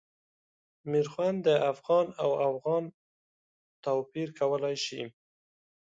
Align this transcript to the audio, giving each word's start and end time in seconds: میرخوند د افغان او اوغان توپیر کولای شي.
میرخوند 0.91 1.37
د 1.47 1.49
افغان 1.71 2.07
او 2.23 2.29
اوغان 2.47 2.83
توپیر 3.85 4.27
کولای 4.39 4.75
شي. 4.85 5.01